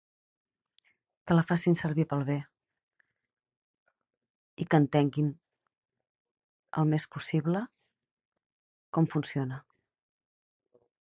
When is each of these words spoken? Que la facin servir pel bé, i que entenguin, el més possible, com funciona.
Que 1.31 1.35
la 1.35 1.43
facin 1.49 1.75
servir 1.81 2.05
pel 2.13 2.23
bé, 2.29 2.37
i 4.65 4.67
que 4.71 4.79
entenguin, 4.85 5.29
el 6.83 6.89
més 6.95 7.07
possible, 7.17 7.63
com 8.99 9.11
funciona. 9.17 9.61